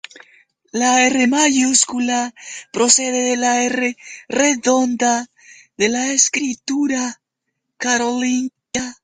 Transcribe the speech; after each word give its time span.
La 0.77 0.93
r 1.01 1.19
minúscula 1.33 2.21
procede 2.75 3.19
de 3.27 3.35
la 3.43 3.51
r 3.65 3.91
redonda 4.39 5.13
de 5.77 5.89
la 5.93 6.11
escritura 6.15 7.05
carolingia. 7.77 8.91